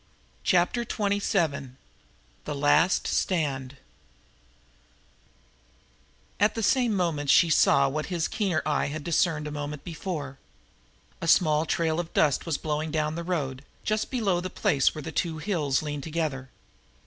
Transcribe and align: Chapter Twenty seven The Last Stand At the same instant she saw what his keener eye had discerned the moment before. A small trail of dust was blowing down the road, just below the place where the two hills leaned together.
Chapter 0.43 0.83
Twenty 0.83 1.19
seven 1.19 1.77
The 2.45 2.55
Last 2.55 3.05
Stand 3.05 3.77
At 6.39 6.55
the 6.55 6.63
same 6.63 6.99
instant 6.99 7.29
she 7.29 7.51
saw 7.51 7.87
what 7.87 8.07
his 8.07 8.27
keener 8.27 8.63
eye 8.65 8.87
had 8.87 9.03
discerned 9.03 9.45
the 9.45 9.51
moment 9.51 9.83
before. 9.83 10.39
A 11.21 11.27
small 11.27 11.67
trail 11.67 11.99
of 11.99 12.13
dust 12.15 12.47
was 12.47 12.57
blowing 12.57 12.89
down 12.89 13.13
the 13.13 13.23
road, 13.23 13.63
just 13.83 14.09
below 14.09 14.41
the 14.41 14.49
place 14.49 14.95
where 14.95 15.03
the 15.03 15.11
two 15.11 15.37
hills 15.37 15.83
leaned 15.83 16.01
together. 16.01 16.49